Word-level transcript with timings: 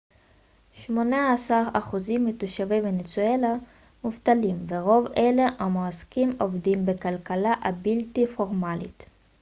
שמונה 0.73 1.33
עשר 1.33 1.63
אחוזים 1.73 2.25
מתושבי 2.25 2.79
ונצואלה 2.83 3.53
מובטלים 4.03 4.65
ורוב 4.67 5.07
אלה 5.17 5.43
המועסקים 5.59 6.33
עובדים 6.39 6.85
בכלכלה 6.85 7.53
הבלתי 7.63 8.27
פורמלית 8.35 9.05